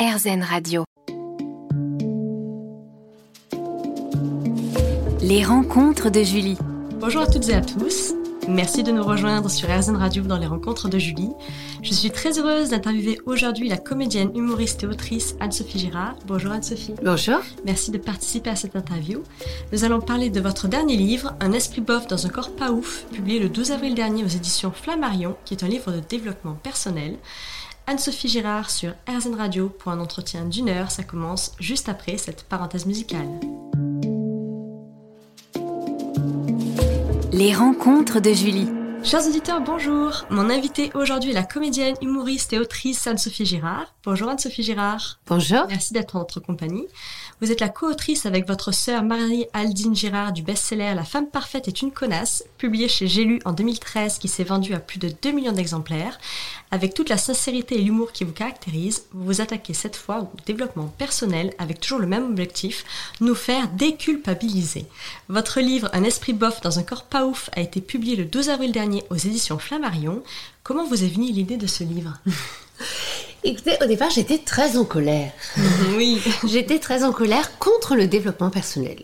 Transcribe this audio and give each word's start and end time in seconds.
RZN 0.00 0.42
Radio. 0.42 0.84
Les 5.20 5.44
rencontres 5.44 6.08
de 6.08 6.22
Julie. 6.22 6.56
Bonjour 6.98 7.20
à 7.20 7.26
toutes 7.26 7.50
et 7.50 7.52
à 7.52 7.60
tous. 7.60 8.14
Merci 8.48 8.82
de 8.82 8.92
nous 8.92 9.02
rejoindre 9.02 9.50
sur 9.50 9.68
RZN 9.68 9.96
Radio 9.96 10.22
dans 10.22 10.38
les 10.38 10.46
rencontres 10.46 10.88
de 10.88 10.98
Julie. 10.98 11.28
Je 11.82 11.92
suis 11.92 12.10
très 12.10 12.38
heureuse 12.38 12.70
d'interviewer 12.70 13.20
aujourd'hui 13.26 13.68
la 13.68 13.76
comédienne, 13.76 14.34
humoriste 14.34 14.84
et 14.84 14.86
autrice 14.86 15.36
Anne-Sophie 15.38 15.78
Girard. 15.78 16.16
Bonjour 16.26 16.52
Anne-Sophie. 16.52 16.94
Bonjour. 17.04 17.40
Merci 17.66 17.90
de 17.90 17.98
participer 17.98 18.48
à 18.48 18.56
cette 18.56 18.76
interview. 18.76 19.22
Nous 19.70 19.84
allons 19.84 20.00
parler 20.00 20.30
de 20.30 20.40
votre 20.40 20.66
dernier 20.66 20.96
livre, 20.96 21.34
Un 21.40 21.52
esprit 21.52 21.82
bof 21.82 22.06
dans 22.06 22.26
un 22.26 22.30
corps 22.30 22.56
pas 22.56 22.72
ouf, 22.72 23.04
publié 23.12 23.38
le 23.38 23.50
12 23.50 23.72
avril 23.72 23.94
dernier 23.94 24.24
aux 24.24 24.28
éditions 24.28 24.72
Flammarion, 24.72 25.36
qui 25.44 25.52
est 25.52 25.62
un 25.62 25.68
livre 25.68 25.92
de 25.92 26.00
développement 26.00 26.54
personnel. 26.54 27.18
Anne-Sophie 27.90 28.28
Girard 28.28 28.70
sur 28.70 28.92
RZN 29.08 29.34
Radio 29.34 29.68
pour 29.68 29.90
un 29.90 29.98
entretien 29.98 30.44
d'une 30.44 30.68
heure. 30.68 30.92
Ça 30.92 31.02
commence 31.02 31.56
juste 31.58 31.88
après 31.88 32.18
cette 32.18 32.44
parenthèse 32.44 32.86
musicale. 32.86 33.26
Les 37.32 37.52
rencontres 37.52 38.20
de 38.20 38.32
Julie. 38.32 38.68
Chers 39.02 39.26
auditeurs, 39.26 39.60
bonjour. 39.60 40.24
Mon 40.30 40.50
invitée 40.50 40.92
aujourd'hui 40.94 41.30
est 41.30 41.34
la 41.34 41.42
comédienne, 41.42 41.96
humoriste 42.00 42.52
et 42.52 42.60
autrice 42.60 43.08
Anne-Sophie 43.08 43.46
Girard. 43.46 43.92
Bonjour 44.04 44.28
Anne-Sophie 44.28 44.62
Girard. 44.62 45.18
Bonjour. 45.26 45.64
Merci 45.68 45.92
d'être 45.92 46.14
en 46.14 46.20
notre 46.20 46.38
compagnie. 46.38 46.86
Vous 47.40 47.50
êtes 47.50 47.60
la 47.60 47.70
co-autrice 47.70 48.24
avec 48.24 48.46
votre 48.46 48.72
sœur 48.72 49.02
Marie-Aldine 49.02 49.96
Girard 49.96 50.32
du 50.32 50.42
best-seller 50.42 50.92
La 50.94 51.04
femme 51.04 51.26
parfaite 51.26 51.66
est 51.66 51.82
une 51.82 51.90
connasse, 51.90 52.44
publié 52.60 52.88
chez 52.88 53.08
J'ai 53.08 53.24
lu 53.24 53.40
en 53.46 53.52
2013 53.52 54.18
qui 54.18 54.28
s'est 54.28 54.44
vendu 54.44 54.74
à 54.74 54.80
plus 54.80 54.98
de 54.98 55.10
2 55.22 55.32
millions 55.32 55.52
d'exemplaires. 55.52 56.20
Avec 56.70 56.92
toute 56.92 57.08
la 57.08 57.16
sincérité 57.16 57.76
et 57.76 57.82
l'humour 57.82 58.12
qui 58.12 58.24
vous 58.24 58.32
caractérise, 58.32 59.04
vous 59.12 59.24
vous 59.24 59.40
attaquez 59.40 59.72
cette 59.72 59.96
fois 59.96 60.20
au 60.20 60.30
développement 60.44 60.92
personnel 60.98 61.54
avec 61.58 61.80
toujours 61.80 62.00
le 62.00 62.06
même 62.06 62.26
objectif, 62.26 62.84
nous 63.22 63.34
faire 63.34 63.66
déculpabiliser. 63.68 64.84
Votre 65.30 65.60
livre 65.60 65.88
Un 65.94 66.04
esprit 66.04 66.34
bof 66.34 66.60
dans 66.60 66.78
un 66.78 66.82
corps 66.82 67.04
pas 67.04 67.24
ouf 67.24 67.48
a 67.56 67.62
été 67.62 67.80
publié 67.80 68.14
le 68.14 68.26
12 68.26 68.50
avril 68.50 68.72
dernier 68.72 69.04
aux 69.08 69.16
éditions 69.16 69.58
Flammarion. 69.58 70.22
Comment 70.62 70.86
vous 70.86 71.02
est 71.02 71.08
venue 71.08 71.32
l'idée 71.32 71.56
de 71.56 71.66
ce 71.66 71.82
livre? 71.82 72.18
Écoutez, 73.42 73.78
au 73.82 73.86
départ, 73.86 74.10
j'étais 74.10 74.38
très 74.38 74.76
en 74.76 74.84
colère. 74.84 75.32
Oui. 75.96 76.20
j'étais 76.46 76.78
très 76.78 77.04
en 77.04 77.12
colère 77.12 77.58
contre 77.58 77.96
le 77.96 78.06
développement 78.06 78.50
personnel. 78.50 79.02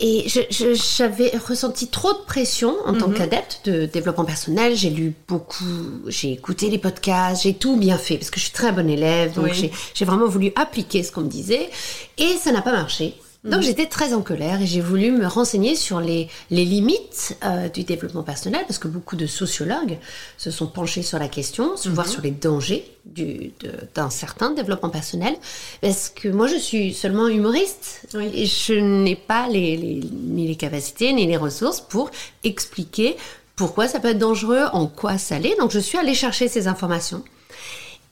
Et 0.00 0.26
j'avais 0.28 1.30
ressenti 1.36 1.86
trop 1.88 2.12
de 2.12 2.24
pression 2.26 2.74
en 2.84 2.94
tant 2.94 3.10
qu'adepte 3.10 3.60
de 3.64 3.86
développement 3.86 4.24
personnel. 4.24 4.74
J'ai 4.76 4.90
lu 4.90 5.14
beaucoup, 5.28 6.02
j'ai 6.08 6.32
écouté 6.32 6.68
les 6.68 6.78
podcasts, 6.78 7.42
j'ai 7.44 7.54
tout 7.54 7.76
bien 7.76 7.96
fait 7.96 8.16
parce 8.16 8.30
que 8.30 8.40
je 8.40 8.44
suis 8.44 8.52
très 8.52 8.72
bonne 8.72 8.90
élève. 8.90 9.34
Donc 9.34 9.52
j'ai 9.52 10.04
vraiment 10.04 10.26
voulu 10.26 10.52
appliquer 10.56 11.02
ce 11.02 11.12
qu'on 11.12 11.22
me 11.22 11.28
disait. 11.28 11.70
Et 12.18 12.36
ça 12.42 12.50
n'a 12.50 12.62
pas 12.62 12.72
marché. 12.72 13.14
Donc 13.44 13.60
j'étais 13.60 13.84
très 13.86 14.14
en 14.14 14.22
colère 14.22 14.62
et 14.62 14.66
j'ai 14.66 14.80
voulu 14.80 15.10
me 15.10 15.26
renseigner 15.26 15.76
sur 15.76 16.00
les, 16.00 16.28
les 16.50 16.64
limites 16.64 17.36
euh, 17.44 17.68
du 17.68 17.84
développement 17.84 18.22
personnel 18.22 18.62
parce 18.66 18.78
que 18.78 18.88
beaucoup 18.88 19.16
de 19.16 19.26
sociologues 19.26 19.98
se 20.38 20.50
sont 20.50 20.66
penchés 20.66 21.02
sur 21.02 21.18
la 21.18 21.28
question, 21.28 21.76
se 21.76 21.90
voir 21.90 22.08
sur 22.08 22.22
les 22.22 22.30
dangers 22.30 22.90
du, 23.04 23.52
d'un 23.94 24.08
certain 24.08 24.52
développement 24.52 24.88
personnel. 24.88 25.36
Parce 25.82 26.08
que 26.08 26.28
moi 26.28 26.46
je 26.46 26.56
suis 26.56 26.94
seulement 26.94 27.28
humoriste 27.28 28.08
et 28.18 28.46
je 28.46 28.74
n'ai 28.74 29.16
pas 29.16 29.46
les, 29.48 29.76
les, 29.76 30.00
ni 30.10 30.48
les 30.48 30.56
capacités 30.56 31.12
ni 31.12 31.26
les 31.26 31.36
ressources 31.36 31.82
pour 31.82 32.10
expliquer 32.44 33.14
pourquoi 33.56 33.88
ça 33.88 34.00
peut 34.00 34.08
être 34.08 34.18
dangereux, 34.18 34.64
en 34.72 34.86
quoi 34.86 35.18
ça 35.18 35.38
l'est. 35.38 35.56
Donc 35.58 35.70
je 35.70 35.80
suis 35.80 35.98
allée 35.98 36.14
chercher 36.14 36.48
ces 36.48 36.66
informations 36.66 37.22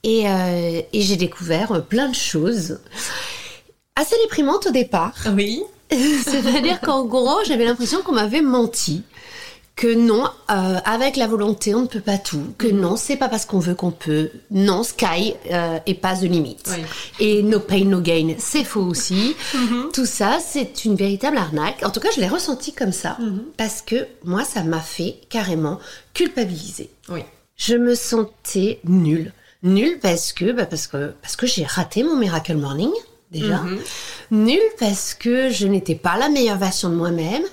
et, 0.02 0.28
euh, 0.28 0.82
et 0.92 1.00
j'ai 1.00 1.16
découvert 1.16 1.82
plein 1.86 2.10
de 2.10 2.14
choses 2.14 2.80
assez 3.96 4.16
déprimante 4.22 4.66
au 4.66 4.70
départ. 4.70 5.14
Oui. 5.34 5.62
C'est-à-dire 5.90 6.80
qu'en 6.80 7.04
gros, 7.04 7.44
j'avais 7.46 7.64
l'impression 7.64 8.02
qu'on 8.02 8.12
m'avait 8.12 8.42
menti. 8.42 9.02
Que 9.74 9.94
non, 9.94 10.24
euh, 10.50 10.78
avec 10.84 11.16
la 11.16 11.26
volonté, 11.26 11.74
on 11.74 11.82
ne 11.82 11.86
peut 11.86 12.00
pas 12.00 12.18
tout. 12.18 12.52
Que 12.58 12.66
mhm. 12.66 12.80
non, 12.80 12.96
c'est 12.96 13.16
pas 13.16 13.30
parce 13.30 13.46
qu'on 13.46 13.58
veut 13.58 13.74
qu'on 13.74 13.90
peut. 13.90 14.30
Non, 14.50 14.82
sky 14.82 15.34
euh, 15.50 15.78
et 15.86 15.94
pas 15.94 16.14
de 16.14 16.26
limite. 16.26 16.70
Et 17.18 17.42
no 17.42 17.58
pain, 17.58 17.84
no 17.84 18.00
gain, 18.00 18.34
c'est 18.38 18.64
faux 18.64 18.82
aussi. 18.82 19.34
Mhm. 19.54 19.88
Tout 19.92 20.04
ça, 20.04 20.38
c'est 20.46 20.84
une 20.84 20.94
véritable 20.94 21.38
arnaque. 21.38 21.82
En 21.84 21.90
tout 21.90 22.00
cas, 22.00 22.10
je 22.14 22.20
l'ai 22.20 22.28
ressenti 22.28 22.74
comme 22.74 22.92
ça. 22.92 23.16
Mhm. 23.18 23.44
Parce 23.56 23.80
que 23.80 24.06
moi, 24.24 24.44
ça 24.44 24.62
m'a 24.62 24.80
fait 24.80 25.16
carrément 25.30 25.78
culpabiliser. 26.12 26.90
Oui. 27.08 27.20
Je 27.56 27.74
me 27.74 27.94
sentais 27.94 28.78
nulle. 28.84 29.32
Nulle 29.62 29.98
parce 30.00 30.32
que, 30.32 30.52
bah 30.52 30.66
parce 30.66 30.86
que, 30.86 31.14
parce 31.22 31.36
que 31.36 31.46
j'ai 31.46 31.64
raté 31.64 32.02
mon 32.02 32.16
Miracle 32.16 32.56
Morning 32.56 32.92
déjà. 33.32 33.58
Mhm. 33.58 33.80
Nul 34.30 34.60
parce 34.78 35.14
que 35.14 35.50
je 35.50 35.66
n'étais 35.66 35.94
pas 35.94 36.16
la 36.16 36.28
meilleure 36.28 36.58
version 36.58 36.88
de 36.88 36.94
moi-même. 36.94 37.44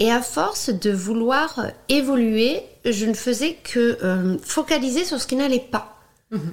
Et 0.00 0.10
à 0.10 0.20
force 0.20 0.70
de 0.70 0.90
vouloir 0.90 1.66
évoluer, 1.88 2.62
je 2.84 3.06
ne 3.06 3.14
faisais 3.14 3.54
que 3.62 3.98
euh, 4.02 4.36
focaliser 4.42 5.04
sur 5.04 5.20
ce 5.20 5.26
qui 5.26 5.36
n'allait 5.36 5.60
pas. 5.60 6.00
Mhm. 6.30 6.52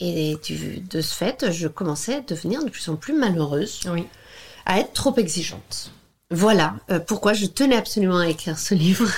Et 0.00 0.36
de 0.90 1.00
ce 1.00 1.14
fait, 1.14 1.52
je 1.52 1.68
commençais 1.68 2.16
à 2.16 2.20
devenir 2.20 2.64
de 2.64 2.70
plus 2.70 2.88
en 2.88 2.96
plus 2.96 3.14
malheureuse, 3.14 3.80
oui. 3.92 4.06
à 4.66 4.80
être 4.80 4.92
trop 4.92 5.14
exigeante. 5.16 5.92
Voilà 6.30 6.74
euh, 6.90 6.98
pourquoi 6.98 7.32
je 7.32 7.46
tenais 7.46 7.76
absolument 7.76 8.18
à 8.18 8.28
écrire 8.28 8.58
ce 8.58 8.74
livre. 8.74 9.08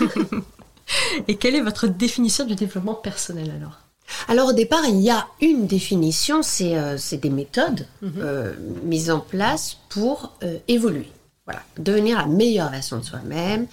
Et 1.28 1.36
quelle 1.36 1.54
est 1.54 1.62
votre 1.62 1.88
définition 1.88 2.44
du 2.44 2.54
développement 2.54 2.94
personnel 2.94 3.50
alors? 3.56 3.80
Alors 4.28 4.48
au 4.48 4.52
départ, 4.52 4.82
il 4.86 5.00
y 5.00 5.10
a 5.10 5.26
une 5.40 5.66
définition, 5.66 6.42
c'est 6.42 6.76
euh, 6.76 6.96
des 7.12 7.30
méthodes 7.30 7.86
mhm. 8.02 8.12
euh, 8.18 8.54
mises 8.84 9.10
en 9.10 9.20
place 9.20 9.76
pour 9.88 10.34
euh, 10.42 10.58
évoluer. 10.68 11.08
Voilà, 11.44 11.62
devenir 11.78 12.18
la 12.18 12.26
meilleure 12.26 12.70
version 12.70 12.98
de 12.98 13.04
soi-même, 13.04 13.68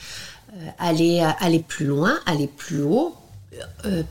aller, 0.78 1.28
aller 1.40 1.58
plus 1.58 1.88
loin, 1.88 2.20
aller 2.28 2.46
plus 2.46 2.84
haut, 2.84 3.16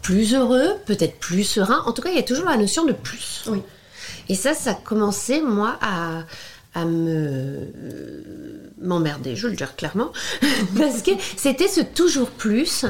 plus 0.03 0.35
heureux, 0.35 0.75
peut-être 0.85 1.21
plus 1.21 1.45
serein. 1.45 1.81
En 1.87 1.93
tout 1.93 2.03
cas, 2.03 2.11
il 2.11 2.17
y 2.17 2.19
a 2.19 2.25
toujours 2.25 2.47
la 2.47 2.57
notion 2.57 2.85
de 2.85 2.93
plus. 2.93 3.45
Oui. 3.47 3.63
Et 4.29 4.35
ça, 4.35 4.55
ça 4.55 4.71
a 4.71 4.75
commencé, 4.75 5.41
moi, 5.41 5.79
à, 5.81 6.25
à 6.75 6.85
me 6.85 7.69
m'emmerder, 8.83 9.37
je 9.37 9.47
le 9.47 9.55
dire 9.55 9.77
clairement, 9.77 10.11
parce 10.77 11.03
que 11.03 11.13
c'était 11.37 11.69
ce 11.69 11.81
toujours 11.81 12.31
plus. 12.31 12.85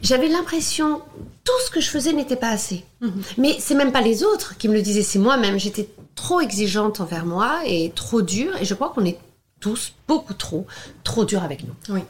J'avais 0.00 0.28
l'impression 0.28 1.02
tout 1.44 1.52
ce 1.66 1.70
que 1.70 1.80
je 1.80 1.90
faisais 1.90 2.12
n'était 2.12 2.36
pas 2.36 2.48
assez. 2.48 2.84
Mhm. 3.00 3.22
Mais 3.38 3.56
c'est 3.58 3.74
même 3.74 3.92
pas 3.92 4.00
les 4.00 4.24
autres 4.24 4.56
qui 4.56 4.68
me 4.68 4.74
le 4.74 4.82
disaient, 4.82 5.02
c'est 5.02 5.18
moi-même. 5.18 5.58
J'étais 5.58 5.88
trop 6.14 6.40
exigeante 6.40 7.00
envers 7.00 7.26
moi 7.26 7.60
et 7.66 7.92
trop 7.94 8.22
dure, 8.22 8.56
et 8.60 8.64
je 8.64 8.74
crois 8.74 8.90
qu'on 8.90 9.04
est 9.04 9.18
tous 9.60 9.92
beaucoup 10.08 10.34
trop, 10.34 10.66
trop 11.04 11.24
durs 11.24 11.42
avec 11.42 11.64
nous. 11.64 11.74
Oui. 11.94 12.00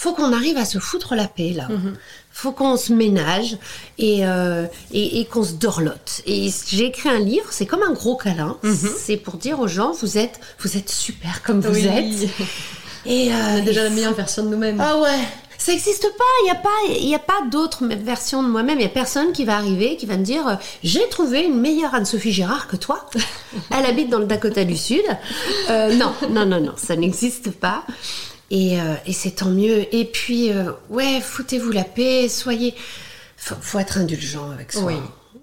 Faut 0.00 0.12
qu'on 0.12 0.32
arrive 0.32 0.56
à 0.56 0.64
se 0.64 0.78
foutre 0.78 1.16
la 1.16 1.26
paix 1.26 1.52
là. 1.56 1.66
Mhm. 1.68 1.96
Faut 2.30 2.52
qu'on 2.52 2.76
se 2.76 2.92
ménage 2.92 3.58
et, 3.98 4.24
euh, 4.24 4.64
et, 4.92 5.24
qu'on 5.24 5.42
se 5.42 5.54
dorlote. 5.54 6.22
Et 6.24 6.50
j'ai 6.68 6.86
écrit 6.86 7.08
un 7.08 7.18
livre, 7.18 7.48
c'est 7.50 7.66
comme 7.66 7.82
un 7.82 7.92
gros 7.92 8.16
câlin. 8.16 8.58
Mhm. 8.62 8.90
C'est 8.96 9.16
pour 9.16 9.38
dire 9.38 9.58
aux 9.58 9.66
gens, 9.66 9.90
vous 9.90 10.16
êtes, 10.16 10.38
vous 10.60 10.76
êtes 10.76 10.88
super 10.88 11.42
comme 11.42 11.60
vous 11.60 11.84
êtes. 11.84 12.28
Et 13.06 13.32
euh, 13.32 13.60
déjà 13.62 13.82
la 13.82 13.90
meilleure 13.90 14.14
version 14.14 14.44
de 14.44 14.50
nous-mêmes. 14.50 14.80
Ah 14.80 14.98
ouais. 14.98 15.18
Ça 15.56 15.72
n'existe 15.72 16.08
pas. 16.16 16.24
Il 16.42 16.44
n'y 16.44 16.50
a 16.50 16.54
pas, 16.54 16.68
il 17.00 17.14
a 17.14 17.18
pas 17.18 17.40
d'autre 17.50 17.84
version 17.84 18.44
de 18.44 18.48
moi-même. 18.48 18.78
Il 18.78 18.82
n'y 18.82 18.86
a 18.86 18.90
personne 18.90 19.32
qui 19.32 19.44
va 19.44 19.56
arriver, 19.56 19.96
qui 19.96 20.06
va 20.06 20.16
me 20.16 20.24
dire, 20.24 20.46
euh, 20.46 20.54
j'ai 20.84 21.08
trouvé 21.08 21.42
une 21.42 21.58
meilleure 21.58 21.96
Anne-Sophie 21.96 22.32
Gérard 22.32 22.68
que 22.68 22.76
toi. 22.76 23.04
Elle 23.76 23.86
habite 23.86 24.10
dans 24.10 24.20
le 24.20 24.26
Dakota 24.26 24.64
du 24.64 24.76
Sud. 24.76 25.02
Non, 25.68 26.12
non, 26.30 26.46
non, 26.46 26.60
non, 26.60 26.74
ça 26.76 26.94
n'existe 26.94 27.50
pas. 27.50 27.82
Et, 28.50 28.80
euh, 28.80 28.94
et 29.06 29.12
c'est 29.12 29.32
tant 29.32 29.50
mieux. 29.50 29.94
Et 29.94 30.04
puis, 30.04 30.50
ouais, 30.88 31.20
foutez-vous 31.20 31.70
la 31.70 31.84
paix, 31.84 32.28
soyez. 32.28 32.74
Faut, 33.36 33.56
faut 33.60 33.78
être 33.78 33.98
indulgent 33.98 34.50
avec 34.50 34.72
soi. 34.72 34.84
Oui. 34.84 34.96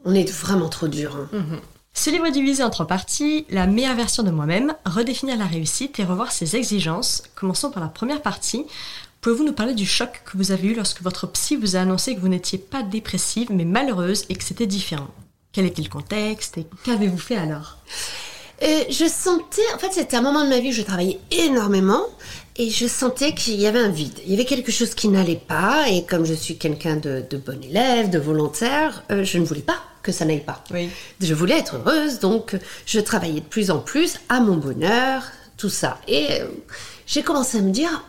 On 0.03 0.13
est 0.13 0.29
vraiment 0.29 0.69
trop 0.69 0.87
dur. 0.87 1.15
Hein. 1.15 1.59
Ce 1.93 2.09
livre 2.09 2.25
est 2.25 2.31
divisé 2.31 2.61
en 2.61 2.69
trois 2.69 2.87
parties. 2.87 3.45
La 3.49 3.67
meilleure 3.67 3.95
version 3.95 4.21
de 4.21 4.29
moi-même, 4.29 4.75
redéfinir 4.85 5.37
la 5.37 5.45
réussite 5.45 5.99
et 5.99 6.03
revoir 6.03 6.31
ses 6.31 6.55
exigences. 6.55 7.23
Commençons 7.35 7.71
par 7.71 7.81
la 7.81 7.89
première 7.89 8.21
partie. 8.21 8.65
Pouvez-vous 9.21 9.45
nous 9.45 9.53
parler 9.53 9.73
du 9.73 9.85
choc 9.87 10.21
que 10.25 10.37
vous 10.37 10.51
avez 10.51 10.67
eu 10.67 10.75
lorsque 10.75 11.01
votre 11.01 11.25
psy 11.27 11.55
vous 11.55 11.75
a 11.75 11.79
annoncé 11.79 12.13
que 12.13 12.19
vous 12.19 12.27
n'étiez 12.27 12.59
pas 12.59 12.83
dépressive 12.83 13.47
mais 13.51 13.65
malheureuse 13.65 14.25
et 14.29 14.35
que 14.35 14.43
c'était 14.43 14.67
différent? 14.67 15.07
Quel 15.51 15.65
était 15.65 15.81
le 15.81 15.89
contexte 15.89 16.57
et 16.57 16.67
qu'avez-vous 16.83 17.17
fait 17.17 17.37
alors? 17.37 17.77
Euh, 18.63 18.83
je 18.89 19.05
sentais, 19.05 19.61
en 19.73 19.77
fait, 19.77 19.91
c'était 19.91 20.17
un 20.17 20.21
moment 20.21 20.43
de 20.43 20.49
ma 20.49 20.59
vie 20.59 20.69
où 20.69 20.73
je 20.73 20.81
travaillais 20.81 21.19
énormément 21.31 22.03
et 22.57 22.69
je 22.69 22.87
sentais 22.87 23.33
qu'il 23.33 23.59
y 23.59 23.67
avait 23.67 23.79
un 23.79 23.89
vide. 23.89 24.17
Il 24.25 24.31
y 24.31 24.33
avait 24.33 24.45
quelque 24.45 24.71
chose 24.71 24.95
qui 24.95 25.09
n'allait 25.09 25.35
pas 25.35 25.89
et 25.89 26.05
comme 26.05 26.25
je 26.25 26.33
suis 26.33 26.57
quelqu'un 26.57 26.95
de, 26.95 27.25
bon 27.45 27.61
élève, 27.63 28.09
de 28.09 28.19
volontaire, 28.19 29.03
euh, 29.11 29.23
je 29.23 29.37
ne 29.37 29.45
voulais 29.45 29.61
pas 29.61 29.79
que 30.01 30.11
ça 30.11 30.23
n'aille 30.23 30.43
pas. 30.43 30.63
Oui. 30.71 30.89
Je 31.19 31.33
voulais 31.33 31.57
être 31.57 31.77
heureuse, 31.77 32.19
donc 32.19 32.55
je 32.85 32.99
travaillais 32.99 33.41
de 33.41 33.45
plus 33.45 33.71
en 33.71 33.79
plus 33.79 34.19
à 34.29 34.39
mon 34.39 34.55
bonheur, 34.55 35.23
tout 35.57 35.69
ça. 35.69 35.99
Et 36.07 36.27
euh, 36.41 36.47
j'ai 37.07 37.23
commencé 37.23 37.57
à 37.57 37.61
me 37.61 37.71
dire, 37.71 38.03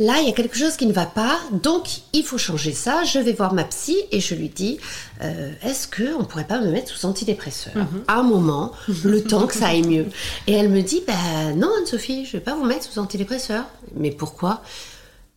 là, 0.00 0.14
il 0.20 0.26
y 0.26 0.30
a 0.30 0.32
quelque 0.32 0.56
chose 0.56 0.76
qui 0.76 0.86
ne 0.86 0.92
va 0.92 1.06
pas, 1.06 1.38
donc 1.52 1.88
il 2.12 2.24
faut 2.24 2.38
changer 2.38 2.72
ça. 2.72 3.04
Je 3.04 3.18
vais 3.18 3.32
voir 3.32 3.54
ma 3.54 3.64
psy 3.64 3.96
et 4.12 4.20
je 4.20 4.34
lui 4.34 4.48
dis, 4.48 4.78
euh, 5.22 5.52
est-ce 5.62 5.86
qu'on 5.88 6.20
ne 6.20 6.24
pourrait 6.24 6.44
pas 6.46 6.60
me 6.60 6.70
mettre 6.70 6.90
sous 6.90 7.06
antidépresseur? 7.06 7.72
À 8.08 8.16
un 8.20 8.22
moment, 8.22 8.72
le 9.04 9.22
temps 9.22 9.46
que 9.46 9.54
ça 9.54 9.68
aille 9.68 9.82
mieux 9.86 10.06
Et 10.46 10.52
elle 10.52 10.68
me 10.68 10.82
dit, 10.82 11.02
bah 11.06 11.52
non, 11.54 11.70
Anne-Sophie, 11.78 12.24
je 12.24 12.30
ne 12.30 12.32
vais 12.40 12.44
pas 12.44 12.54
vous 12.54 12.64
mettre 12.64 12.84
sous 12.90 12.98
antidépresseur. 12.98 13.64
Mais 13.94 14.10
pourquoi? 14.10 14.62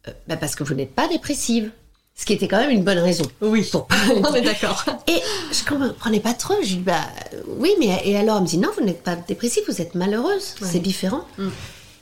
Euh, 0.08 0.12
bah, 0.28 0.38
Parce 0.38 0.56
que 0.56 0.64
vous 0.64 0.74
n'êtes 0.74 0.94
pas 0.96 1.08
dépressive. 1.08 1.72
Ce 2.16 2.26
qui 2.26 2.34
était 2.34 2.50
quand 2.50 2.58
même 2.58 2.72
une 2.72 2.84
bonne 2.84 2.98
raison. 3.00 3.24
Oui, 3.40 3.64
Pour- 3.72 3.88
on 4.30 4.34
est 4.34 4.42
d'accord. 4.42 4.84
Et 5.08 5.22
je 5.54 5.64
comprenais 5.64 6.20
pas 6.20 6.34
trop. 6.34 6.54
Je 6.62 6.68
dis, 6.76 6.76
bah 6.80 7.00
oui, 7.48 7.72
mais 7.80 8.02
et 8.04 8.18
alors? 8.18 8.36
Elle 8.38 8.44
me 8.44 8.48
dit, 8.48 8.58
non, 8.58 8.68
vous 8.78 8.84
n'êtes 8.84 9.04
pas 9.04 9.16
dépressive, 9.16 9.64
vous 9.70 9.82
êtes 9.82 9.96
malheureuse. 9.96 10.56
C'est 10.62 10.80
différent. 10.80 11.24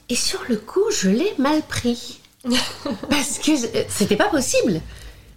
Et 0.10 0.16
sur 0.16 0.40
le 0.50 0.58
coup, 0.58 0.84
je 0.92 1.10
l'ai 1.10 1.34
mal 1.38 1.62
pris. 1.64 2.20
Parce 3.10 3.40
que 3.40 3.56
je- 3.56 3.68
c'était 3.90 4.16
pas 4.16 4.30
possible. 4.30 4.82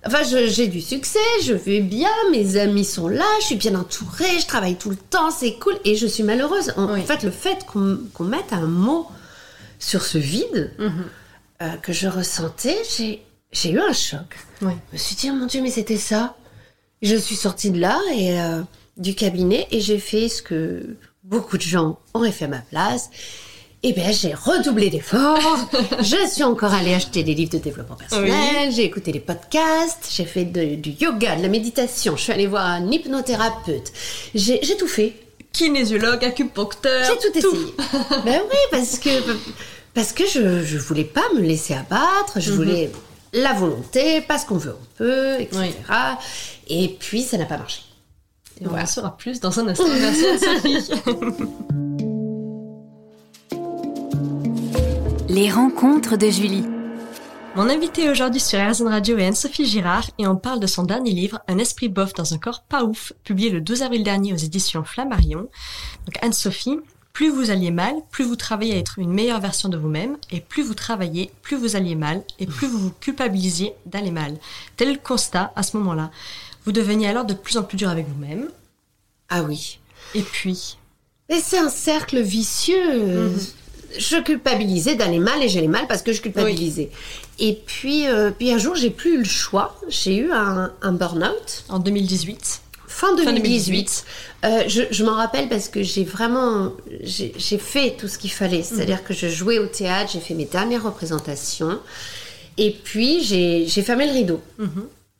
Enfin, 0.07 0.23
j'ai 0.23 0.67
du 0.69 0.81
succès, 0.81 1.19
je 1.43 1.53
vais 1.53 1.81
bien, 1.81 2.09
mes 2.31 2.57
amis 2.57 2.87
sont 2.87 3.09
là, 3.09 3.25
je 3.41 3.47
suis 3.47 3.57
bien 3.57 3.75
entourée, 3.75 4.39
je 4.41 4.47
travaille 4.47 4.77
tout 4.77 4.89
le 4.89 4.97
temps, 4.97 5.31
c'est 5.31 5.55
cool, 5.59 5.77
et 5.85 5.95
je 5.95 6.07
suis 6.07 6.23
malheureuse. 6.23 6.73
En 6.79 6.95
Oui. 6.95 7.03
fait, 7.05 7.23
le 7.23 7.31
fait 7.31 7.67
qu'on 7.67 8.25
mette 8.25 8.53
un 8.53 8.67
mot 8.67 9.07
sur 9.79 10.03
ce 10.03 10.17
vide 10.17 10.73
euh, 11.61 11.69
que 11.83 11.93
je 11.93 12.09
ressentais, 12.09 12.79
j'ai 12.97 13.23
j'ai 13.53 13.71
eu 13.73 13.81
un 13.81 13.93
choc. 13.93 14.39
Oui. 14.63 14.73
Je 14.91 14.95
me 14.95 14.99
suis 14.99 15.17
dit, 15.17 15.29
oh 15.31 15.35
mon 15.35 15.47
Dieu, 15.47 15.61
mais 15.61 15.71
c'était 15.73 15.97
ça. 15.99 16.37
Je 17.03 17.17
suis 17.17 17.35
sortie 17.37 17.71
de 17.73 17.81
là 17.81 17.99
et 18.15 18.41
euh, 18.41 18.63
du 18.97 19.15
cabinet 19.17 19.67
et 19.73 19.81
j'ai 19.81 19.99
fait 19.99 20.29
ce 20.29 20.41
que 20.41 20.97
beaucoup 21.25 21.57
de 21.59 21.63
gens 21.63 21.99
auraient 22.15 22.31
fait 22.33 22.45
à 22.45 22.49
ma 22.49 22.59
place. 22.61 23.11
Et 23.83 23.93
bien, 23.95 24.11
j'ai 24.13 24.35
redoublé 24.35 24.91
d'efforts. 24.91 25.39
je 26.01 26.29
suis 26.31 26.43
encore 26.45 26.75
allée 26.75 26.93
acheter 26.93 27.23
des 27.23 27.33
livres 27.35 27.53
de 27.53 27.59
développement 27.59 27.97
personnel. 27.97 28.71
J'ai 28.73 28.85
écouté 28.85 29.11
les 29.11 29.21
podcasts. 29.21 30.07
J'ai 30.11 30.27
fait 30.27 30.45
de- 30.45 30.75
du 30.75 30.91
yoga, 30.91 31.37
de 31.37 31.43
la 31.43 31.49
méditation. 31.49 32.15
Je 32.17 32.23
suis 32.25 32.33
allée 32.33 32.47
voir 32.47 32.67
un 32.67 32.91
hypnothérapeute. 32.91 33.91
J'ai 34.35 34.61
tout 34.79 34.87
fait. 34.87 35.15
Kinésiologue, 35.53 36.23
acupuncteur. 36.25 37.07
J'ai 37.11 37.31
tout 37.31 37.39
essayé. 37.39 37.75
ben 38.25 38.41
oui, 38.51 38.59
parce 38.71 38.99
que 38.99 39.09
parce 39.95 40.13
que 40.13 40.25
je 40.27 40.63
je 40.63 40.79
voulais 40.79 41.05
pas 41.05 41.25
me 41.35 41.41
laisser 41.41 41.75
abattre. 41.75 42.37
Mhm. 42.37 42.43
Je 42.43 42.53
voulais 42.53 42.91
la 43.33 43.53
volonté, 43.55 44.21
parce 44.21 44.45
qu'on 44.45 44.57
veut, 44.59 44.77
on 44.81 44.97
peut, 44.99 45.41
etc. 45.41 45.63
Et 46.69 46.97
puis 47.01 47.23
ça 47.23 47.39
n'a 47.39 47.47
pas 47.47 47.57
marché. 47.57 47.81
Et 48.61 48.67
on 48.67 48.69
Voilà. 48.71 48.85
en 48.85 48.87
saura 48.87 49.17
plus 49.17 49.41
dans 49.41 49.59
un 49.59 49.69
instant. 49.69 49.85
Merci 49.89 50.27
Anne-Sophie. 50.27 50.93
Les 55.31 55.49
rencontres 55.49 56.17
de 56.17 56.27
Julie. 56.29 56.65
Mon 57.55 57.69
invité 57.69 58.11
aujourd'hui 58.11 58.41
sur 58.41 58.59
RZN 58.59 58.89
Radio 58.89 59.17
est 59.17 59.27
Anne-Sophie 59.27 59.65
Girard 59.65 60.11
et 60.19 60.27
on 60.27 60.35
parle 60.35 60.59
de 60.59 60.67
son 60.67 60.83
dernier 60.83 61.13
livre, 61.13 61.39
Un 61.47 61.59
esprit 61.59 61.89
bof 61.89 62.13
dans 62.15 62.35
un 62.35 62.39
corps 62.39 62.63
pas 62.63 62.83
ouf, 62.83 63.13
publié 63.23 63.49
le 63.51 63.61
12 63.61 63.83
avril 63.83 64.03
dernier 64.03 64.33
aux 64.33 64.37
éditions 64.37 64.83
Flammarion. 64.83 65.49
Donc 66.07 66.19
Anne-Sophie, 66.21 66.81
plus 67.13 67.31
vous 67.31 67.51
alliez 67.51 67.71
mal, 67.71 67.95
plus 68.11 68.25
vous 68.25 68.35
travaillez 68.35 68.75
à 68.75 68.79
être 68.79 68.99
une 68.99 69.13
meilleure 69.13 69.41
version 69.41 69.69
de 69.69 69.77
vous-même, 69.77 70.17
et 70.33 70.41
plus 70.41 70.65
vous 70.65 70.75
travaillez, 70.75 71.31
plus 71.43 71.57
vous 71.57 71.77
alliez 71.77 71.95
mal, 71.95 72.25
et 72.41 72.47
plus 72.47 72.67
vous 72.67 72.79
vous 72.79 72.93
culpabilisiez 73.01 73.73
d'aller 73.87 74.11
mal. 74.11 74.37
Tel 74.77 74.89
est 74.89 74.95
le 74.95 74.99
constat 74.99 75.53
à 75.55 75.63
ce 75.63 75.77
moment-là. 75.77 76.11
Vous 76.65 76.73
deveniez 76.73 77.07
alors 77.07 77.25
de 77.25 77.35
plus 77.35 77.57
en 77.57 77.63
plus 77.63 77.77
dur 77.77 77.89
avec 77.89 78.09
vous-même, 78.09 78.49
Ah 79.29 79.45
oui. 79.45 79.79
et 80.17 80.23
puis... 80.23 80.77
Et 81.29 81.39
c'est 81.41 81.59
un 81.59 81.69
cercle 81.69 82.21
vicieux. 82.21 83.29
Mhm. 83.29 83.39
Je 83.99 84.17
culpabilisais 84.23 84.95
d'aller 84.95 85.19
mal 85.19 85.43
et 85.43 85.49
j'allais 85.49 85.69
mal 85.69 85.87
parce 85.89 86.03
que 86.03 86.13
je 86.13 86.21
culpabilisais. 86.21 86.91
Et 87.39 87.59
puis, 87.67 88.07
euh, 88.07 88.31
puis 88.31 88.53
un 88.53 88.59
jour, 88.59 88.75
j'ai 88.75 88.91
plus 88.91 89.15
eu 89.15 89.19
le 89.19 89.25
choix. 89.25 89.77
J'ai 89.89 90.17
eu 90.17 90.33
un, 90.33 90.73
un 90.83 90.93
burn-out. 90.93 91.65
En 91.69 91.79
2018, 91.79 92.61
Fin 92.87 93.15
2018. 93.15 93.35
2018. 93.41 94.05
Euh, 94.43 94.65
je 94.67 94.83
je 94.91 95.05
m'en 95.05 95.15
rappelle 95.15 95.49
parce 95.49 95.69
que 95.69 95.83
j'ai 95.83 96.05
vraiment 96.05 96.73
j'ai 97.03 97.59
fait 97.59 97.97
tout 97.97 98.09
ce 98.09 98.19
qu'il 98.19 98.33
fallait. 98.33 98.63
C'est-à-dire 98.63 99.05
que 99.05 99.15
je 99.15 99.29
jouais 99.29 99.59
au 99.59 99.67
théâtre, 99.67 100.11
j'ai 100.13 100.21
fait 100.21 100.35
mes 100.35 100.45
dernières 100.45 100.83
représentations, 100.83 101.79
et 102.59 102.73
puis 102.73 103.23
j'ai 103.23 103.67
j'ai 103.67 103.83
fermé 103.83 104.07
le 104.07 104.13
rideau. 104.13 104.41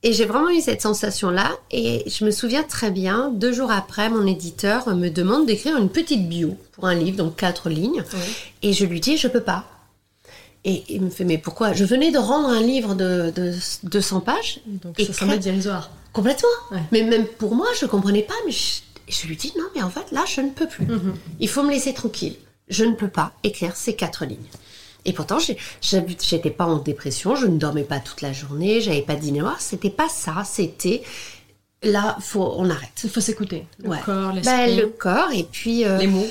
Et 0.03 0.13
j'ai 0.15 0.25
vraiment 0.25 0.51
eu 0.51 0.61
cette 0.61 0.81
sensation-là. 0.81 1.51
Et 1.71 2.05
je 2.09 2.25
me 2.25 2.31
souviens 2.31 2.63
très 2.63 2.91
bien, 2.91 3.31
deux 3.31 3.53
jours 3.53 3.71
après, 3.71 4.09
mon 4.09 4.27
éditeur 4.27 4.89
me 4.95 5.09
demande 5.09 5.47
d'écrire 5.47 5.77
une 5.77 5.91
petite 5.91 6.29
bio 6.29 6.57
pour 6.73 6.87
un 6.87 6.95
livre, 6.95 7.19
donc 7.19 7.37
quatre 7.37 7.69
lignes. 7.69 8.03
Et 8.63 8.73
je 8.73 8.85
lui 8.87 9.01
dis, 9.01 9.17
je 9.17 9.29
peux 9.29 9.43
pas. 9.43 9.65
Et 10.65 10.85
il 10.89 11.03
me 11.03 11.11
fait, 11.11 11.25
mais 11.25 11.39
pourquoi? 11.39 11.73
Je 11.73 11.85
venais 11.85 12.11
de 12.11 12.19
rendre 12.19 12.49
un 12.49 12.61
livre 12.61 12.95
de, 12.95 13.33
de 13.35 13.55
200 13.85 14.21
pages. 14.21 14.61
donc 14.67 14.99
Et 14.99 15.07
ça 15.07 15.13
semblait 15.13 15.39
dérisoire. 15.39 15.91
Complètement. 16.13 16.49
Ouais. 16.71 16.83
Mais 16.93 17.03
même 17.03 17.27
pour 17.27 17.55
moi, 17.55 17.67
je 17.79 17.87
comprenais 17.87 18.23
pas. 18.23 18.35
Mais 18.47 18.53
je, 18.53 18.81
je 19.09 19.27
lui 19.27 19.37
dis 19.37 19.53
non, 19.59 19.65
mais 19.75 19.83
en 19.83 19.91
fait, 19.91 20.11
là, 20.13 20.25
je 20.27 20.41
ne 20.41 20.51
peux 20.51 20.67
plus. 20.67 20.87
Mhm. 20.87 21.15
Il 21.41 21.49
faut 21.49 21.63
me 21.63 21.71
laisser 21.71 21.95
tranquille. 21.95 22.37
Je 22.69 22.85
ne 22.85 22.95
peux 22.95 23.09
pas 23.09 23.33
écrire 23.43 23.75
ces 23.77 23.95
quatre 23.97 24.25
lignes. 24.25 24.39
Et 25.05 25.13
pourtant, 25.13 25.39
j'étais 25.81 26.51
pas 26.51 26.67
en 26.67 26.77
dépression, 26.79 27.35
je 27.37 27.47
ne 27.47 27.57
dormais 27.59 27.85
pas 27.85 28.01
toute 28.01 28.21
la 28.21 28.33
journée, 28.33 28.81
j'avais 28.81 29.03
pas 29.03 29.15
de 29.15 29.21
dîner 29.21 29.41
noir. 29.41 29.61
C'était 29.61 29.91
pas 29.91 30.09
ça. 30.09 30.43
C'était 30.45 31.03
là, 31.83 32.17
faut, 32.21 32.53
on 32.57 32.69
arrête. 32.69 32.91
Il 33.05 33.11
faut 33.11 33.21
s'écouter. 33.21 33.67
Le 33.83 33.89
Ouais. 33.91 33.99
corps, 34.05 34.33
l'esprit, 34.33 34.55
Bah, 34.57 34.67
le 34.67 34.87
corps 34.89 35.33
et 35.33 35.45
puis 35.45 35.85
euh, 35.87 35.97
les 35.99 36.07
mots. 36.07 36.27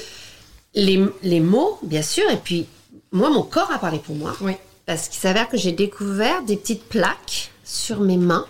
les, 0.75 1.03
les 1.23 1.39
mots, 1.39 1.79
bien 1.83 2.01
sûr. 2.03 2.29
Et 2.29 2.37
puis 2.37 2.67
moi, 3.11 3.29
mon 3.29 3.43
corps 3.43 3.71
a 3.71 3.79
parlé 3.79 3.97
pour 3.99 4.15
moi. 4.15 4.35
Oui. 4.41 4.53
Parce 4.85 5.07
qu'il 5.07 5.19
s'avère 5.19 5.49
que 5.49 5.57
j'ai 5.57 5.71
découvert 5.71 6.43
des 6.43 6.55
petites 6.57 6.83
plaques 6.83 7.51
sur 7.63 7.99
mes 8.01 8.17
mains 8.17 8.45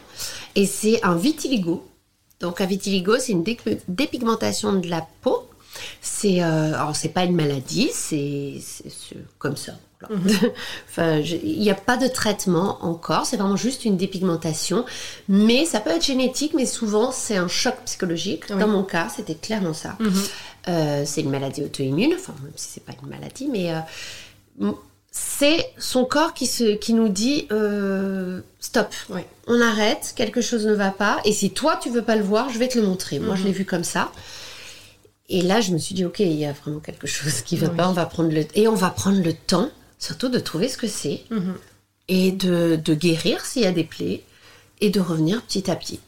et 0.56 0.66
c'est 0.66 1.04
un 1.04 1.16
vitiligo. 1.16 1.86
Donc 2.40 2.62
un 2.62 2.66
vitiligo, 2.66 3.18
c'est 3.20 3.34
une 3.34 3.44
dé- 3.44 3.58
dépigmentation 3.88 4.74
de 4.74 4.88
la 4.90 5.06
peau. 5.22 5.44
C'est 6.02 6.42
euh, 6.44 6.74
alors 6.74 6.96
c'est 6.96 7.10
pas 7.10 7.24
une 7.24 7.36
maladie, 7.36 7.90
c'est 7.94 8.56
comme 9.38 9.56
ça. 9.58 9.74
je- 10.98 11.36
il 11.44 11.60
n'y 11.60 11.70
a 11.70 11.76
pas 11.76 11.98
de 11.98 12.08
traitement 12.08 12.78
encore, 12.86 13.26
c'est 13.26 13.36
vraiment 13.38 13.58
juste 13.58 13.84
une 13.86 13.98
dépigmentation. 13.98 14.86
Mais 15.28 15.66
ça 15.66 15.80
peut 15.82 15.90
être 15.90 16.06
génétique, 16.06 16.54
mais 16.56 16.66
souvent 16.66 17.12
c'est 17.12 17.36
un 17.38 17.48
choc 17.50 17.76
psychologique. 17.86 18.44
Oui. 18.50 18.58
Dans 18.60 18.68
mon 18.68 18.84
cas, 18.84 19.08
c'était 19.14 19.36
clairement 19.36 19.74
ça. 19.74 19.98
Euh, 20.68 21.04
c'est 21.06 21.22
une 21.22 21.30
maladie 21.30 21.64
auto-immune, 21.64 22.14
enfin 22.16 22.34
même 22.44 22.52
si 22.56 22.70
c'est 22.74 22.84
pas 22.86 22.94
une 23.04 23.10
maladie, 23.10 23.48
mais 23.52 23.74
euh, 23.74 24.72
c'est 25.12 25.66
son 25.78 26.06
corps 26.06 26.34
qui, 26.34 26.46
se, 26.46 26.76
qui 26.76 26.94
nous 26.94 27.10
dit 27.10 27.48
euh, 27.52 28.42
stop, 28.60 28.88
Oui. 29.10 29.22
on 29.48 29.60
arrête, 29.60 30.14
quelque 30.16 30.42
chose 30.42 30.66
ne 30.68 30.74
va 30.74 30.92
pas, 30.92 31.18
et 31.26 31.34
si 31.34 31.50
toi 31.52 31.78
tu 31.82 31.90
veux 31.90 32.04
pas 32.04 32.16
le 32.16 32.24
voir, 32.24 32.50
je 32.50 32.60
vais 32.60 32.68
te 32.68 32.78
le 32.78 32.86
montrer. 32.86 33.20
Moi 33.20 33.36
je 33.36 33.44
l'ai 33.44 33.52
vu 33.52 33.66
comme 33.66 33.84
ça. 33.84 34.12
Et 35.30 35.42
là 35.44 35.62
je 35.62 35.72
me 35.72 35.78
suis 35.78 35.94
dit 35.96 36.06
ok, 36.06 36.20
il 36.20 36.34
y 36.34 36.46
a 36.46 36.54
vraiment 36.54 36.80
quelque 36.80 37.08
chose 37.08 37.42
qui 37.42 37.56
va 37.58 37.68
Oui. 37.70 37.78
pas, 37.78 37.88
on 37.90 37.94
va 37.94 38.06
prendre 38.06 38.32
le 38.32 38.46
et 38.56 38.68
on 38.68 38.76
va 38.76 38.90
prendre 38.90 39.22
le 39.24 39.34
temps, 39.34 39.70
surtout 40.00 40.30
de 40.30 40.40
trouver 40.40 40.68
ce 40.70 40.78
que 40.78 40.88
c'est 40.88 41.22
Mhm. 41.30 41.56
et 42.08 42.32
de, 42.32 42.76
de 42.84 42.94
guérir 42.96 43.46
s'il 43.46 43.62
y 43.64 43.66
a 43.68 43.72
des 43.72 43.84
plaies 43.84 44.24
et 44.82 44.90
de 44.90 45.00
revenir 45.00 45.42
petit 45.44 45.70
à 45.70 45.76
petit. 45.76 46.00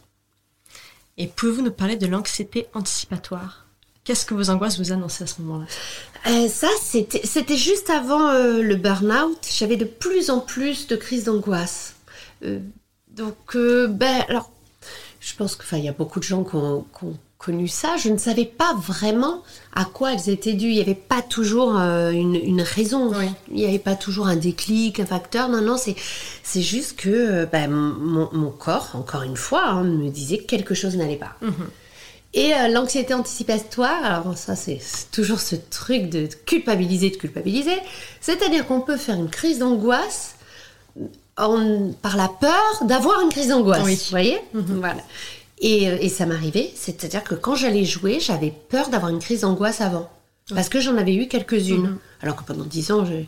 Et 1.18 1.28
pouvez-vous 1.28 1.62
nous 1.62 1.72
parler 1.72 1.98
de 1.98 2.08
l'anxiété 2.08 2.68
anticipatoire? 2.74 3.66
Qu'est-ce 4.04 4.26
que 4.26 4.34
vos 4.34 4.50
angoisses 4.50 4.80
vous 4.80 4.92
annonçaient 4.92 5.26
à 5.26 5.28
ce 5.28 5.42
moment-là? 5.42 5.66
Euh, 6.28 6.48
ça, 6.48 6.68
c'était 6.82 7.58
juste 7.58 7.90
avant 7.92 8.30
euh, 8.30 8.62
le 8.64 8.76
burn-out. 8.76 9.38
J'avais 9.56 9.76
de 9.78 9.86
plus 9.86 10.32
en 10.32 10.40
plus 10.40 10.88
de 10.88 10.96
crises 10.96 11.26
d'angoisse. 11.26 11.94
Euh, 12.44 12.60
donc, 13.10 13.56
ben, 13.56 14.24
alors, 14.30 14.50
je 15.20 15.36
pense 15.36 15.56
qu'il 15.56 15.80
y 15.84 15.88
a 15.90 15.92
beaucoup 15.94 16.20
de 16.20 16.24
gens 16.24 16.44
qui 16.44 16.56
ont, 16.56 16.84
qui 16.98 17.04
ont 17.06 17.18
connu 17.44 17.68
ça. 17.68 17.98
Je 17.98 18.10
ne 18.10 18.18
savais 18.18 18.46
pas 18.46 18.74
vraiment 18.76 19.42
à 19.74 19.86
quoi 19.86 20.14
elles 20.14 20.30
étaient 20.30 20.54
dues. 20.54 20.70
Il 20.70 20.76
n'y 20.76 20.82
avait 20.82 20.94
pas 20.96 21.22
toujours 21.22 21.80
euh, 21.80 22.12
une, 22.12 22.36
une 22.36 22.62
raison. 22.62 23.12
Oui. 23.18 23.26
Il 23.50 23.56
n'y 23.56 23.66
avait 23.66 23.80
pas 23.80 23.96
toujours 23.96 24.28
un 24.28 24.36
déclic, 24.36 25.00
un 25.00 25.06
facteur. 25.06 25.50
Non, 25.50 25.62
non, 25.62 25.78
c'est 25.78 25.96
c'est 26.44 26.62
juste 26.62 26.98
que 26.98 27.10
euh, 27.10 27.46
ben, 27.46 27.70
mon, 27.70 28.30
mon 28.32 28.52
corps, 28.52 28.90
encore 28.94 29.24
une 29.24 29.38
fois, 29.38 29.66
hein, 29.66 29.84
me 29.84 30.10
disait 30.10 30.38
que 30.38 30.46
quelque 30.46 30.76
chose 30.76 30.96
n'allait 30.96 31.16
pas. 31.16 31.36
Et 32.34 32.54
euh, 32.54 32.68
l'anxiété 32.70 33.14
anticipatoire, 33.14 34.06
alors 34.06 34.38
ça 34.38 34.56
c'est 34.56 34.80
toujours 35.12 35.42
ce 35.42 35.56
truc 35.56 36.10
de 36.10 36.30
culpabiliser, 36.46 37.10
de 37.10 37.18
culpabiliser. 37.18 37.78
C'est-à-dire 38.22 38.66
qu'on 38.68 38.82
peut 38.82 38.98
faire 38.98 39.16
une 39.16 39.30
crise 39.30 39.60
d'angoisse 39.60 40.36
par 41.36 42.18
la 42.18 42.28
peur 42.28 42.84
d'avoir 42.84 43.22
une 43.22 43.30
crise 43.30 43.48
d'angoisse. 43.48 43.84
Oui. 43.84 43.96
Vous 43.96 44.10
voyez? 44.12 44.40
Voilà. 44.54 45.02
Et, 45.62 45.88
euh, 45.90 45.98
et 46.02 46.10
ça 46.10 46.26
m'arrivait, 46.26 46.72
c'est-à-dire 46.76 47.24
que 47.24 47.36
quand 47.36 47.56
j'allais 47.56 47.86
jouer, 47.86 48.20
j'avais 48.20 48.52
peur 48.70 48.90
d'avoir 48.90 49.12
une 49.12 49.20
crise 49.20 49.42
d'angoisse 49.42 49.80
avant. 49.82 50.10
Parce 50.54 50.70
que 50.70 50.80
j'en 50.82 50.98
avais 50.98 51.16
eu 51.16 51.28
quelques-unes. 51.28 51.98
Alors 52.22 52.36
que 52.36 52.44
pendant 52.44 52.66
dix 52.66 52.92
ans, 52.92 53.06
je- 53.06 53.24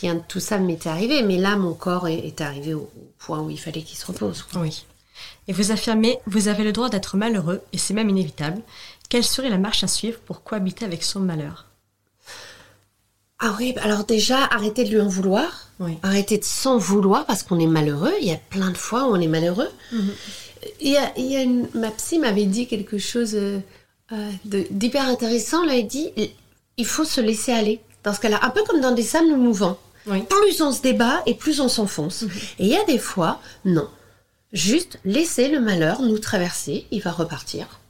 rien 0.00 0.14
de 0.16 0.22
tout 0.26 0.40
ça 0.40 0.58
ne 0.58 0.66
m'était 0.66 0.88
arrivé. 0.88 1.22
Mais 1.22 1.36
là, 1.36 1.56
mon 1.56 1.74
corps 1.74 2.08
est, 2.08 2.18
est 2.18 2.40
arrivé 2.40 2.74
au, 2.74 2.80
au 2.96 3.12
point 3.18 3.40
où 3.40 3.50
il 3.50 3.60
fallait 3.60 3.82
qu'il 3.82 3.96
se 3.98 4.06
repose. 4.06 4.42
quoi. 4.42 4.62
Oui. 4.62 4.84
Et 5.48 5.52
vous 5.52 5.70
affirmez, 5.70 6.18
vous 6.26 6.48
avez 6.48 6.64
le 6.64 6.72
droit 6.72 6.88
d'être 6.88 7.16
malheureux, 7.16 7.60
et 7.72 7.78
c'est 7.78 7.94
même 7.94 8.08
inévitable. 8.08 8.60
Quelle 9.08 9.24
serait 9.24 9.48
la 9.50 9.58
marche 9.58 9.84
à 9.84 9.88
suivre 9.88 10.18
pour 10.20 10.42
cohabiter 10.42 10.84
avec 10.84 11.02
son 11.04 11.20
malheur? 11.20 11.66
Ah 13.40 13.54
oui, 13.58 13.74
alors 13.80 14.04
déjà, 14.04 14.44
arrêtez 14.44 14.84
de 14.84 14.90
lui 14.90 15.00
en 15.00 15.08
vouloir. 15.08 15.68
Oui. 15.78 15.96
Arrêtez 16.02 16.38
de 16.38 16.44
s'en 16.44 16.76
vouloir 16.76 17.24
parce 17.24 17.42
qu'on 17.42 17.60
est 17.60 17.66
malheureux. 17.66 18.12
Il 18.20 18.26
y 18.26 18.32
a 18.32 18.36
plein 18.36 18.70
de 18.70 18.76
fois 18.76 19.04
où 19.04 19.12
on 19.14 19.20
est 19.20 19.28
malheureux. 19.28 19.70
Mhm. 19.92 20.10
Il 20.80 20.90
y 20.90 20.96
a, 20.96 21.12
il 21.16 21.26
y 21.26 21.36
a 21.36 21.42
une, 21.42 21.68
ma 21.74 21.90
psy 21.92 22.18
m'avait 22.18 22.46
dit 22.46 22.66
quelque 22.66 22.98
chose 22.98 23.36
euh, 23.36 23.60
euh, 24.12 24.30
d'hyper 24.70 25.08
intéressant. 25.08 25.62
Elle 25.64 25.78
a 25.78 25.82
dit 25.82 26.12
il 26.76 26.86
faut 26.86 27.04
se 27.04 27.20
laisser 27.20 27.52
aller. 27.52 27.80
Dans 28.02 28.12
ce 28.12 28.20
cas-là, 28.20 28.40
un 28.42 28.50
peu 28.50 28.64
comme 28.64 28.80
dans 28.80 28.92
des 28.92 29.02
sables 29.02 29.36
mouvants. 29.36 29.78
Oui. 30.06 30.22
Plus 30.22 30.60
on 30.62 30.72
se 30.72 30.82
débat 30.82 31.22
et 31.26 31.34
plus 31.34 31.60
on 31.60 31.68
s'enfonce. 31.68 32.22
Et 32.58 32.64
il 32.64 32.68
y 32.68 32.76
a 32.76 32.84
des 32.84 32.98
fois, 32.98 33.40
non. 33.64 33.88
Juste 34.52 34.98
laisser 35.04 35.48
le 35.48 35.60
malheur 35.60 36.00
nous 36.00 36.18
traverser, 36.18 36.86
il 36.90 37.02
va 37.02 37.10
repartir. 37.12 37.80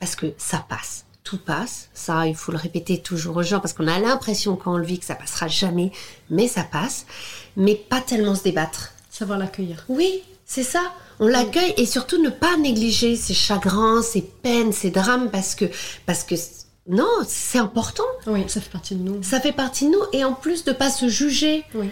Parce 0.00 0.16
que 0.16 0.32
ça 0.38 0.64
passe. 0.68 1.04
Tout 1.28 1.36
passe. 1.36 1.90
Ça, 1.92 2.26
il 2.26 2.34
faut 2.34 2.52
le 2.52 2.56
répéter 2.56 3.02
toujours 3.02 3.36
aux 3.36 3.42
gens 3.42 3.60
parce 3.60 3.74
qu'on 3.74 3.86
a 3.86 3.98
l'impression 3.98 4.56
quand 4.56 4.72
on 4.72 4.78
le 4.78 4.86
vit 4.86 4.98
que 4.98 5.04
ça 5.04 5.14
passera 5.14 5.46
jamais. 5.46 5.92
Mais 6.30 6.48
ça 6.48 6.62
passe. 6.62 7.04
Mais 7.54 7.74
pas 7.74 8.00
tellement 8.00 8.34
se 8.34 8.44
débattre. 8.44 8.94
Savoir 9.10 9.38
l'accueillir. 9.38 9.84
Oui, 9.90 10.22
c'est 10.46 10.62
ça. 10.62 10.80
On 11.20 11.26
l'accueille 11.26 11.74
et 11.76 11.84
surtout 11.84 12.16
ne 12.22 12.30
pas 12.30 12.56
négliger 12.56 13.14
ses 13.14 13.34
chagrins, 13.34 14.00
ses 14.00 14.22
peines, 14.22 14.72
ses 14.72 14.88
drames 14.88 15.30
parce 15.30 15.54
que, 15.54 15.66
parce 16.06 16.24
que, 16.24 16.34
non, 16.88 17.10
c'est 17.26 17.58
important. 17.58 18.06
Oui, 18.26 18.44
ça 18.48 18.62
fait 18.62 18.70
partie 18.70 18.94
de 18.94 19.02
nous. 19.02 19.22
Ça 19.22 19.38
fait 19.38 19.52
partie 19.52 19.84
de 19.84 19.90
nous 19.90 20.02
et 20.14 20.24
en 20.24 20.32
plus 20.32 20.64
de 20.64 20.72
pas 20.72 20.88
se 20.88 21.10
juger. 21.10 21.62
Oui. 21.74 21.90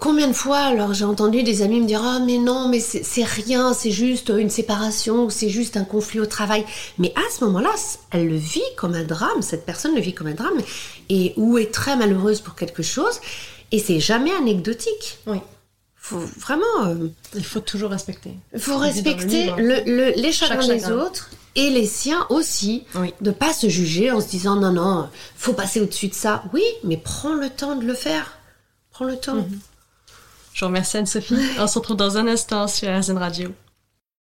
Combien 0.00 0.28
de 0.28 0.32
fois, 0.32 0.58
alors 0.60 0.94
j'ai 0.94 1.04
entendu 1.04 1.42
des 1.42 1.60
amis 1.60 1.80
me 1.80 1.86
dire 1.86 2.00
Ah, 2.02 2.18
mais 2.20 2.38
non, 2.38 2.68
mais 2.68 2.80
c'est 2.80 3.24
rien, 3.24 3.74
c'est 3.74 3.90
juste 3.90 4.30
une 4.34 4.48
séparation 4.48 5.24
ou 5.24 5.30
c'est 5.30 5.48
juste 5.50 5.76
un 5.76 5.84
conflit 5.84 6.20
au 6.20 6.26
travail. 6.26 6.64
Mais 6.98 7.12
à 7.16 7.30
ce 7.36 7.44
moment-là, 7.44 7.70
elle 8.12 8.28
le 8.28 8.36
vit 8.36 8.62
comme 8.76 8.94
un 8.94 9.02
drame, 9.04 9.42
cette 9.42 9.66
personne 9.66 9.94
le 9.94 10.00
vit 10.00 10.14
comme 10.14 10.28
un 10.28 10.34
drame, 10.34 10.56
et 11.10 11.34
ou 11.36 11.58
est 11.58 11.72
très 11.72 11.96
malheureuse 11.96 12.40
pour 12.40 12.54
quelque 12.54 12.82
chose, 12.82 13.20
et 13.72 13.78
c'est 13.78 14.00
jamais 14.00 14.30
anecdotique. 14.32 15.18
Oui. 15.26 15.38
Faut 15.96 16.18
vraiment. 16.38 16.64
euh, 16.86 17.08
Il 17.34 17.44
faut 17.44 17.60
toujours 17.60 17.90
respecter. 17.90 18.30
il 18.54 18.60
faut 18.60 18.72
le 18.72 18.76
respecter 18.78 19.44
livre. 19.44 19.56
le- 19.58 19.82
le- 19.86 20.12
les 20.16 20.32
chagrins 20.32 20.60
Chaque 20.60 20.70
des 20.76 20.80
chagrin. 20.80 21.04
autres 21.04 21.30
et 21.56 21.70
les 21.70 21.86
siens 21.86 22.26
aussi. 22.30 22.84
Oui. 22.94 23.12
De 23.20 23.32
pas 23.32 23.52
se 23.52 23.68
juger 23.68 24.10
en 24.12 24.20
se 24.20 24.28
disant 24.28 24.56
non, 24.56 24.72
non, 24.72 25.08
faut 25.36 25.52
passer 25.54 25.80
au-dessus 25.80 26.08
de 26.08 26.14
ça. 26.14 26.44
Oui, 26.54 26.62
mais 26.84 26.96
prends 26.96 27.34
le 27.34 27.50
temps 27.50 27.74
de 27.76 27.84
le 27.84 27.94
faire. 27.94 28.38
Prends 28.94 29.06
le 29.06 29.16
temps. 29.16 29.44
Je 30.52 30.60
vous 30.60 30.68
remercie 30.68 30.98
Anne-Sophie. 30.98 31.36
On 31.58 31.66
se 31.66 31.80
retrouve 31.80 31.96
dans 31.96 32.16
un 32.16 32.28
instant 32.28 32.68
sur 32.68 32.88
RZN 32.88 33.18
Radio. 33.18 33.52